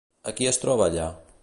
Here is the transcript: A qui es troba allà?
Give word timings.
A 0.31 0.33
qui 0.39 0.49
es 0.53 0.59
troba 0.63 0.87
allà? 0.89 1.07